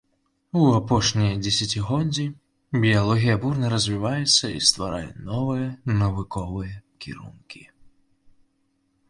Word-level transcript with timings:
У 0.59 0.61
апошнія 0.77 1.33
дзесяцігоддзі 1.43 2.25
біялогія 2.85 3.35
бурна 3.43 3.69
развіваецца 3.75 4.45
і 4.57 4.63
стварае 4.69 5.05
новыя 5.29 5.69
навуковыя 6.01 6.75
кірункі. 7.07 7.63